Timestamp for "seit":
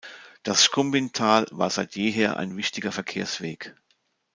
1.69-1.95